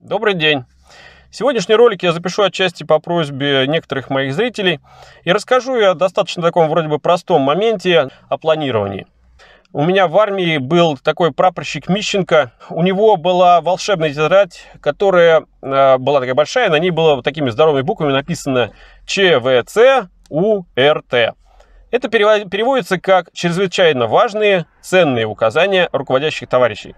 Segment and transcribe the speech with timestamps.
[0.00, 0.64] Добрый день!
[1.32, 4.78] Сегодняшний ролик я запишу отчасти по просьбе некоторых моих зрителей
[5.24, 9.08] и расскажу я о достаточно таком вроде бы простом моменте о планировании.
[9.72, 12.52] У меня в армии был такой прапорщик Мищенко.
[12.70, 16.70] У него была волшебная тетрадь, которая э, была такая большая.
[16.70, 18.70] На ней было вот такими здоровыми буквами написано
[19.04, 21.34] ЧВЦ УРТ.
[21.90, 26.94] Это переводится как чрезвычайно важные, ценные указания руководящих товарищей.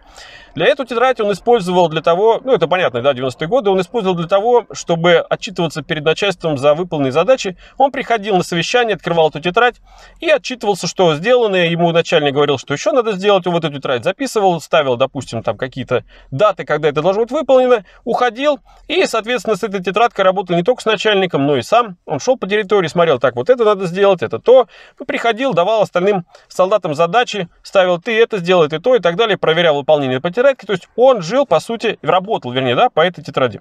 [0.54, 4.16] Для этого тетрадь он использовал для того, ну это понятно, да, 90-е годы, он использовал
[4.16, 7.56] для того, чтобы отчитываться перед начальством за выполненные задачи.
[7.78, 9.76] Он приходил на совещание, открывал эту тетрадь
[10.20, 11.56] и отчитывался, что сделано.
[11.56, 15.56] Ему начальник говорил, что еще надо сделать, он в эту тетрадь записывал, ставил, допустим, там
[15.56, 20.62] какие-то даты, когда это должно быть выполнено, уходил и, соответственно, с этой тетрадкой работал не
[20.62, 21.96] только с начальником, но и сам.
[22.06, 24.66] Он шел по территории, смотрел, так, вот это надо сделать, это то.
[25.06, 29.76] Приходил, давал остальным солдатам задачи, ставил, ты это сделай, ты то и так далее, проверял
[29.76, 30.66] выполнение по тетрадке.
[30.66, 33.60] То есть он жил, по сути, работал, вернее, да, по этой тетради.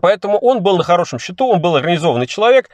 [0.00, 2.70] Поэтому он был на хорошем счету, он был организованный человек.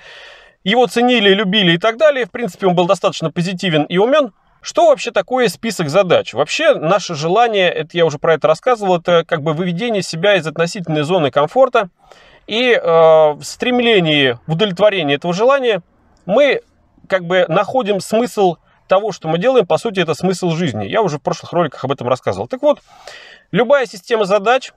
[0.62, 2.26] Его ценили, любили и так далее.
[2.26, 4.32] В принципе, он был достаточно позитивен и умен.
[4.60, 6.32] Что вообще такое список задач?
[6.32, 10.46] Вообще, наше желание, это я уже про это рассказывал, это как бы выведение себя из
[10.46, 11.90] относительной зоны комфорта.
[12.46, 14.56] И э, в стремлении в
[15.14, 15.82] этого желания
[16.24, 16.62] мы
[17.08, 18.56] как бы находим смысл
[18.88, 20.84] того, что мы делаем, по сути, это смысл жизни.
[20.86, 22.48] Я уже в прошлых роликах об этом рассказывал.
[22.48, 22.80] Так вот,
[23.50, 24.72] любая система задач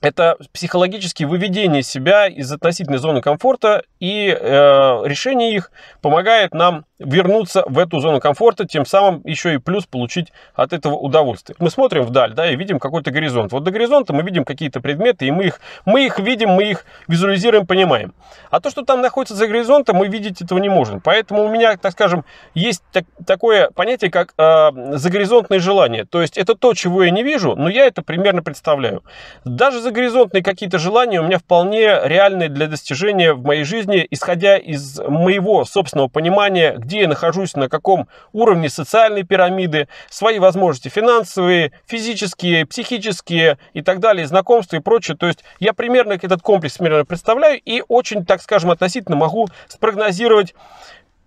[0.00, 7.64] это психологические выведение себя из относительной зоны комфорта, и э, решение их помогает нам вернуться
[7.66, 11.56] в эту зону комфорта, тем самым еще и плюс получить от этого удовольствие.
[11.58, 13.52] Мы смотрим вдаль, да, и видим какой-то горизонт.
[13.52, 16.84] Вот до горизонта мы видим какие-то предметы, и мы их, мы их видим, мы их
[17.08, 18.12] визуализируем, понимаем.
[18.50, 21.00] А то, что там находится за горизонтом, мы видеть этого не можем.
[21.00, 26.04] Поэтому у меня, так скажем, есть так, такое понятие, как э, загоризонтное желание.
[26.04, 29.02] То есть это то, чего я не вижу, но я это примерно представляю.
[29.44, 34.98] Даже загоризонтные какие-то желания у меня вполне реальные для достижения в моей жизни, исходя из
[34.98, 42.66] моего собственного понимания, где я нахожусь, на каком уровне социальной пирамиды, свои возможности финансовые, физические,
[42.66, 45.16] психические и так далее, знакомства и прочее.
[45.16, 50.56] То есть я примерно этот комплекс примерно представляю и очень, так скажем, относительно могу спрогнозировать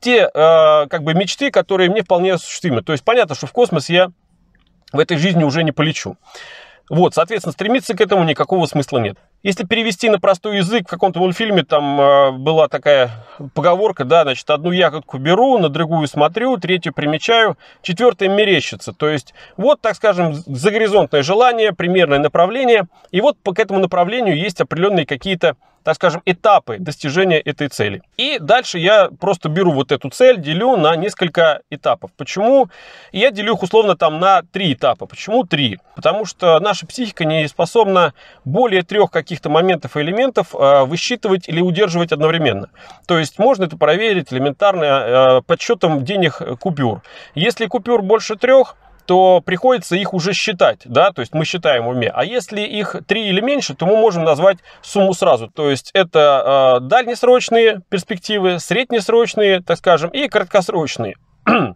[0.01, 2.83] те э, как бы мечты, которые мне вполне осуществимы.
[2.83, 4.11] То есть понятно, что в космос я
[4.91, 6.17] в этой жизни уже не полечу.
[6.89, 9.17] Вот, соответственно, стремиться к этому никакого смысла нет.
[9.43, 13.11] Если перевести на простой язык, в каком-то мультфильме там э, была такая
[13.53, 18.93] поговорка, да, значит, одну ягодку беру, на другую смотрю, третью примечаю, четвертая мерещится.
[18.93, 24.37] То есть, вот, так скажем, загоризонтное желание, примерное направление, и вот по к этому направлению
[24.37, 28.01] есть определенные какие-то так скажем, этапы достижения этой цели.
[28.17, 32.11] И дальше я просто беру вот эту цель, делю на несколько этапов.
[32.17, 32.69] Почему?
[33.11, 35.05] Я делю их условно там на три этапа.
[35.05, 35.79] Почему три?
[35.95, 38.13] Потому что наша психика не способна
[38.45, 42.69] более трех каких-то моментов и элементов э, высчитывать или удерживать одновременно.
[43.07, 47.01] То есть можно это проверить элементарно э, подсчетом денег купюр.
[47.35, 51.89] Если купюр больше трех, то приходится их уже считать, да, то есть мы считаем в
[51.89, 52.11] уме.
[52.13, 55.47] А если их три или меньше, то мы можем назвать сумму сразу.
[55.47, 61.15] То есть это э, дальнесрочные перспективы, среднесрочные, так скажем, и краткосрочные.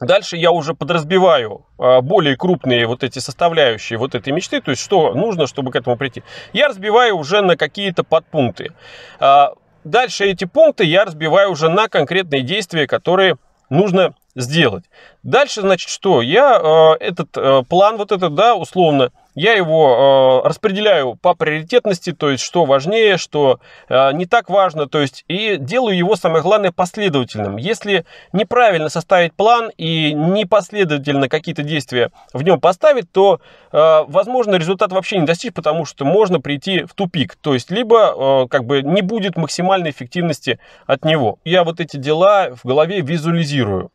[0.00, 4.82] Дальше я уже подразбиваю э, более крупные вот эти составляющие вот этой мечты, то есть
[4.82, 6.22] что нужно, чтобы к этому прийти.
[6.52, 8.72] Я разбиваю уже на какие-то подпункты.
[9.20, 9.48] Э,
[9.84, 13.38] дальше эти пункты я разбиваю уже на конкретные действия, которые
[13.70, 14.84] нужно сделать.
[15.22, 16.22] Дальше, значит, что?
[16.22, 22.12] Я э, этот э, план, вот этот, да, условно, я его э, распределяю по приоритетности,
[22.12, 26.42] то есть что важнее, что э, не так важно, то есть и делаю его, самое
[26.42, 27.56] главное, последовательным.
[27.56, 34.90] Если неправильно составить план и непоследовательно какие-то действия в нем поставить, то, э, возможно, результат
[34.92, 38.82] вообще не достичь, потому что можно прийти в тупик, то есть либо э, как бы
[38.82, 41.38] не будет максимальной эффективности от него.
[41.44, 43.92] Я вот эти дела в голове визуализирую.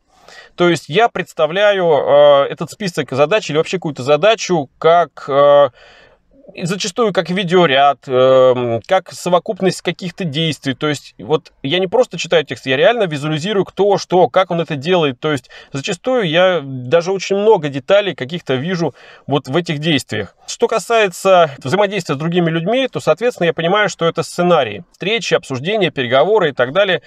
[0.56, 5.70] То есть я представляю э, этот список задач или вообще какую-то задачу как э,
[6.62, 10.74] зачастую как видеоряд, э, как совокупность каких-то действий.
[10.74, 14.60] То есть вот я не просто читаю текст, я реально визуализирую кто, что, как он
[14.60, 15.18] это делает.
[15.20, 18.94] То есть зачастую я даже очень много деталей каких-то вижу
[19.26, 20.36] вот в этих действиях.
[20.46, 24.84] Что касается взаимодействия с другими людьми, то, соответственно, я понимаю, что это сценарии.
[24.92, 27.02] Встречи, обсуждения, переговоры и так далее.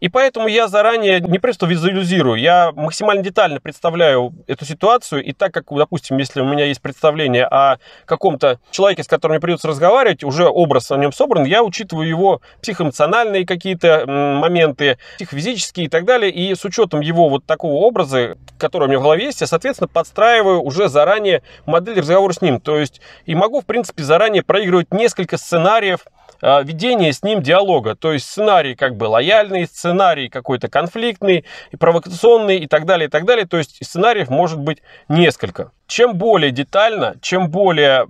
[0.00, 5.22] И поэтому я заранее не просто визуализирую, я максимально детально представляю эту ситуацию.
[5.22, 9.40] И так как, допустим, если у меня есть представление о каком-то человеке, с которым мне
[9.40, 15.88] придется разговаривать, уже образ о нем собран, я учитываю его психоэмоциональные какие-то моменты, психофизические и
[15.88, 19.40] так далее, и с учетом его вот такого образа, который у меня в голове есть,
[19.40, 22.60] я, соответственно, подстраиваю уже заранее модель разговора с ним.
[22.60, 26.04] То есть и могу, в принципе, заранее проигрывать несколько сценариев,
[26.40, 27.96] а, ведение с ним диалога.
[27.96, 31.44] То есть сценарий как бы лояльный, сценарий какой-то конфликтный,
[31.80, 33.46] провокационный и так далее, и так далее.
[33.46, 35.72] То есть сценариев может быть несколько.
[35.88, 38.04] Чем более детально, чем более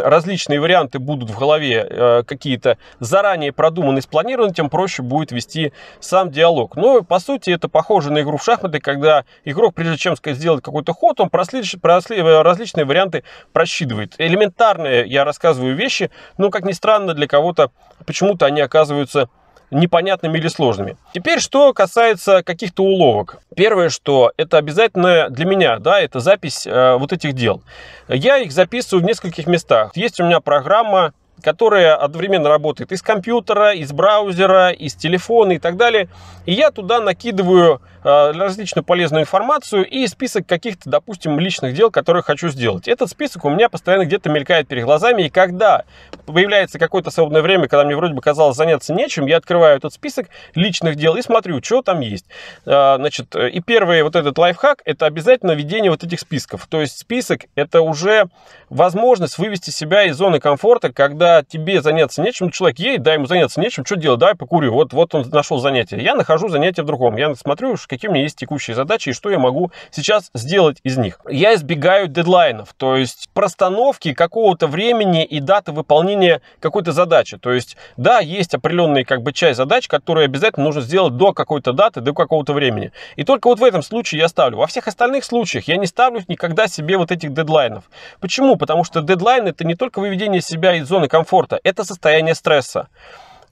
[0.00, 6.32] различные варианты будут в голове э, какие-то заранее продуманные, спланированы, тем проще будет вести сам
[6.32, 6.74] диалог.
[6.74, 10.92] Но, по сути, это похоже на игру в шахматы, когда игрок, прежде чем сделать какой-то
[10.92, 11.64] ход, он прослед...
[11.80, 12.20] прослед...
[12.44, 13.22] различные варианты
[13.52, 14.14] просчитывает.
[14.18, 17.70] Элементарные, я рассказываю вещи, но, как ни странно, для кого-то
[18.06, 19.28] почему-то они оказываются
[19.70, 20.96] непонятными или сложными.
[21.14, 23.38] Теперь, что касается каких-то уловок.
[23.54, 27.62] Первое, что это обязательно для меня, да, это запись э, вот этих дел.
[28.08, 29.92] Я их записываю в нескольких местах.
[29.94, 31.12] Есть у меня программа
[31.42, 36.08] которая одновременно работает из компьютера, из браузера, из телефона и так далее.
[36.46, 42.48] И я туда накидываю различную полезную информацию и список каких-то, допустим, личных дел, которые хочу
[42.48, 42.88] сделать.
[42.88, 45.84] Этот список у меня постоянно где-то мелькает перед глазами, и когда
[46.26, 50.28] появляется какое-то свободное время, когда мне вроде бы казалось заняться нечем, я открываю этот список
[50.54, 52.26] личных дел и смотрю, что там есть.
[52.66, 56.66] Э, значит, и первый вот этот лайфхак, это обязательно ведение вот этих списков.
[56.68, 58.28] То есть список это уже
[58.68, 63.60] возможность вывести себя из зоны комфорта, когда тебе заняться нечем, человек едет, да, ему заняться
[63.60, 66.02] нечем, что делать, давай покурю, вот, вот он нашел занятие.
[66.02, 69.30] Я нахожу занятие в другом, я смотрю, какие у меня есть текущие задачи и что
[69.30, 71.20] я могу сейчас сделать из них.
[71.28, 77.36] Я избегаю дедлайнов, то есть простановки какого-то времени и даты выполнения какой-то задачи.
[77.36, 81.72] То есть, да, есть определенная как бы часть задач, которые обязательно нужно сделать до какой-то
[81.72, 82.92] даты, до какого-то времени.
[83.16, 84.58] И только вот в этом случае я ставлю.
[84.58, 87.84] Во всех остальных случаях я не ставлю никогда себе вот этих дедлайнов.
[88.20, 88.56] Почему?
[88.56, 92.88] Потому что дедлайн это не только выведение себя из зоны комфорта, это состояние стресса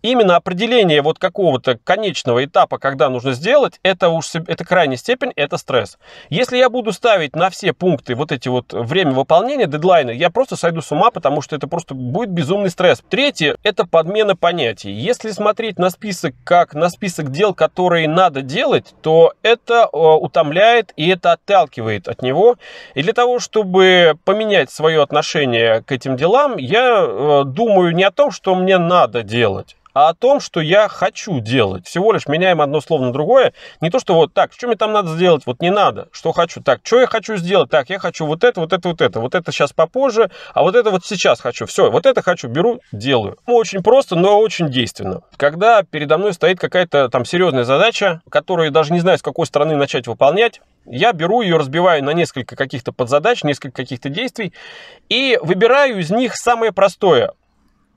[0.02, 5.56] именно определение вот какого-то конечного этапа, когда нужно сделать, это уж это крайняя степень, это
[5.56, 5.98] стресс.
[6.30, 10.56] Если я буду ставить на все пункты вот эти вот время выполнения, дедлайны, я просто
[10.56, 13.02] сойду с ума, потому что это просто будет безумный стресс.
[13.08, 14.90] Третье, это подмена понятий.
[14.90, 20.92] Если смотреть на список как на список дел, которые надо делать, то это э, утомляет
[20.96, 22.56] и это отталкивает от него.
[22.94, 28.10] И для того, чтобы поменять свое отношение к этим делам, я э, думаю не о
[28.10, 31.84] том, что мне надо делать, а о том, что я хочу делать.
[31.84, 33.52] Всего лишь меняем одно слово на другое.
[33.80, 36.62] Не то, что вот так, что мне там надо сделать, вот не надо, что хочу.
[36.62, 37.68] Так, что я хочу сделать?
[37.68, 39.18] Так, я хочу вот это, вот это, вот это.
[39.18, 41.66] Вот это сейчас попозже, а вот это вот сейчас хочу.
[41.66, 43.38] Все, вот это хочу, беру, делаю.
[43.48, 45.22] Ну, очень просто, но очень действенно.
[45.36, 49.46] Когда передо мной стоит какая-то там серьезная задача, которую я даже не знаю, с какой
[49.46, 54.52] стороны начать выполнять, я беру ее, разбиваю на несколько каких-то подзадач, несколько каких-то действий
[55.08, 57.32] и выбираю из них самое простое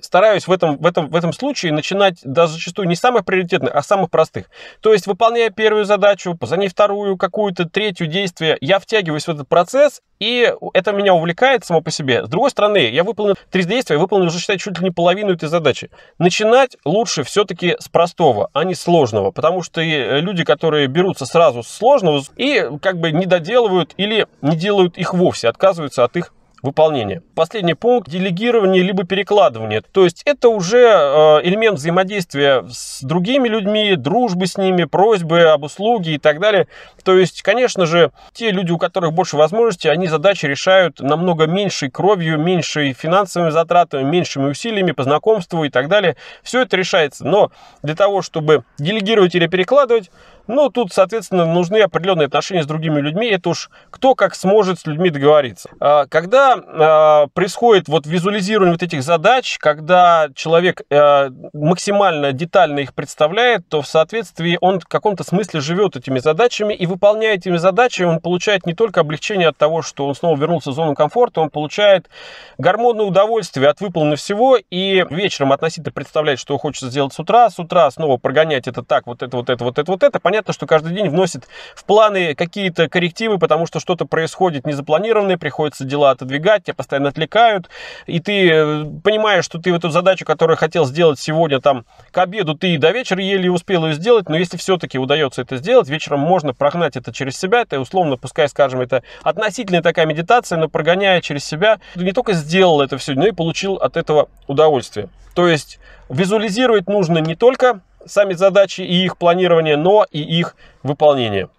[0.01, 3.81] стараюсь в этом, в, этом, в этом случае начинать даже зачастую не самых приоритетных, а
[3.81, 4.48] самых простых.
[4.81, 9.48] То есть, выполняя первую задачу, за ней вторую, какую-то третью действие, я втягиваюсь в этот
[9.48, 12.25] процесс, и это меня увлекает само по себе.
[12.25, 15.50] С другой стороны, я выполнил три действия, выполнил уже, считай, чуть ли не половину этой
[15.50, 15.89] задачи.
[16.19, 21.63] Начинать лучше все-таки с простого, а не сложного, потому что э, люди, которые берутся сразу
[21.63, 26.33] с сложного и как бы не доделывают или не делают их вовсе, отказываются от их
[26.62, 27.22] выполнения.
[27.36, 29.81] Последний пункт– делегирование либо перекладывание.
[29.81, 35.63] То есть это уже э, элемент взаимодействия с другими людьми, дружбы с ними, просьбы об
[35.63, 36.68] услуге и так далее.
[37.04, 41.90] То есть, конечно же, те люди, у которых больше возможностей, они задачи решают намного меньшей
[41.90, 46.16] кровью, меньшей финансовыми затратами, меньшими усилиями по знакомству и так далее.
[46.44, 47.26] Все это решается.
[47.26, 50.12] Но для того, чтобы делегировать или перекладывать,
[50.48, 53.28] ну, тут, соответственно, нужны определенные отношения с другими людьми.
[53.28, 55.69] Это уж кто как сможет с людьми договориться.
[55.80, 62.94] А, когда а, происходит вот визуализирование вот этих задач, когда человек э, максимально детально их
[62.94, 68.07] представляет, то в соответствии он в каком-то смысле живет этими задачами и выполняя этими задачами,
[68.07, 71.50] он получает не только облегчение от того, что он снова вернулся в зону комфорта, он
[71.50, 72.10] получает
[72.57, 77.60] гормонное удовольствие от выполненного всего и вечером относительно представляет, что хочется сделать с утра, с
[77.60, 80.66] утра снова прогонять это так, вот это, вот это, вот это, вот это понятно, что
[80.66, 81.45] каждый день вносит
[81.76, 87.68] в планы какие-то коррективы, потому что что-то происходит незапланированное, приходится дела отодвигать, тебя постоянно отвлекают,
[88.06, 92.18] и ты э, понимаешь, что ты в эту задачу, которую хотел сделать сегодня там к
[92.18, 96.21] обеду, ты до вечера еле успел ее сделать, но если все-таки удается это сделать, вечером
[96.21, 101.19] можно прогнать это через себя, это условно, пускай, скажем, это относительная такая медитация, но прогоняя
[101.19, 105.09] через себя, ты не только сделал это все, но и получил от этого удовольствие.
[105.33, 105.78] То есть
[106.09, 111.50] визуализировать нужно не только сами задачи и их планирование, но и их выполнение.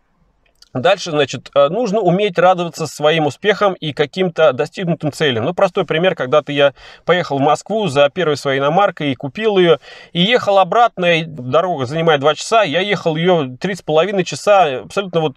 [0.75, 5.45] Дальше, значит, э, нужно уметь радоваться своим успехам и каким-то достигнутым целям.
[5.45, 6.73] Ну, простой пример, когда-то я
[7.05, 9.81] поехал в Москву за первой своей иномаркой и купил ее,
[10.15, 15.37] и ехал обратно, и дорога занимает 2 часа, я ехал ее 3,5 часа, абсолютно вот,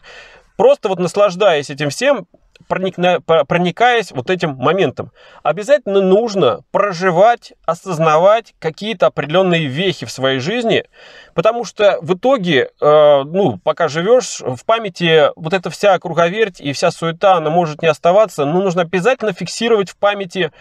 [0.55, 2.27] просто вот наслаждаясь этим всем,
[2.67, 5.11] проникна, проникаясь вот этим моментом.
[5.43, 10.85] Обязательно нужно проживать, осознавать какие-то определенные вехи в своей жизни,
[11.33, 16.73] потому что в итоге, э, ну, пока живешь, в памяти вот эта вся круговерть и
[16.73, 20.51] вся суета, она может не оставаться, но нужно обязательно фиксировать в памяти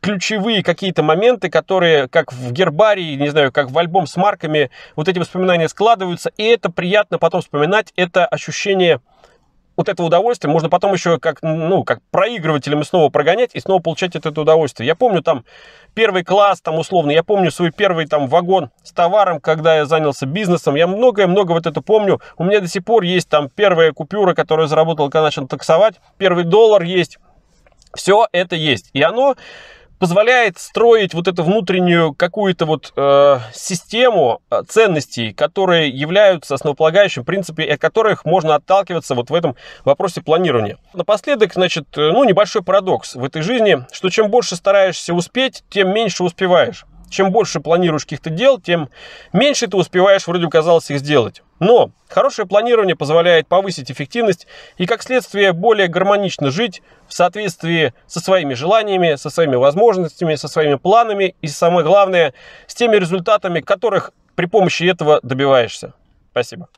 [0.00, 5.08] ключевые какие-то моменты, которые, как в гербарии, не знаю, как в альбом с марками, вот
[5.08, 9.00] эти воспоминания складываются, и это приятно потом вспоминать, это ощущение
[9.78, 14.16] вот это удовольствие можно потом еще как, ну, как проигрывателем снова прогонять и снова получать
[14.16, 14.88] это, удовольствие.
[14.88, 15.44] Я помню там
[15.94, 20.26] первый класс, там условно, я помню свой первый там вагон с товаром, когда я занялся
[20.26, 22.20] бизнесом, я многое-много вот это помню.
[22.36, 25.94] У меня до сих пор есть там первая купюра, которую я заработал, когда начал таксовать,
[26.18, 27.18] первый доллар есть.
[27.94, 28.90] Все это есть.
[28.94, 29.36] И оно
[29.98, 37.64] позволяет строить вот эту внутреннюю какую-то вот э, систему э, ценностей, которые являются основополагающим принципом,
[37.70, 40.78] от которых можно отталкиваться вот в этом вопросе планирования.
[40.94, 45.92] Напоследок, значит, э, ну, небольшой парадокс в этой жизни, что чем больше стараешься успеть, тем
[45.92, 46.84] меньше успеваешь.
[47.10, 48.88] Чем больше планируешь каких-то дел, тем
[49.32, 51.42] меньше ты успеваешь, вроде бы казалось, их сделать.
[51.58, 54.46] Но хорошее планирование позволяет повысить эффективность
[54.76, 60.48] и, как следствие, более гармонично жить в соответствии со своими желаниями, со своими возможностями, со
[60.48, 62.34] своими планами и, самое главное,
[62.66, 65.94] с теми результатами, которых при помощи этого добиваешься.
[66.30, 66.68] Спасибо.